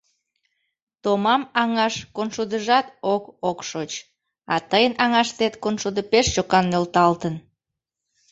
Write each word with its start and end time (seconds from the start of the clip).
Томам 1.03 1.41
аҥаш 1.61 1.95
коншудыжат 2.15 2.87
ок 3.13 3.23
ок 3.49 3.59
шоч, 3.69 3.91
а 4.53 4.55
тыйын 4.69 4.93
аҥаштет 5.03 5.53
коншудо 5.63 6.01
пеш 6.11 6.25
чокан 6.35 6.65
нӧлталтын. 6.71 7.35